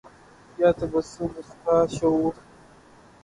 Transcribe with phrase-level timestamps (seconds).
[0.59, 2.43] یا تبسم اُسکا شعور تھا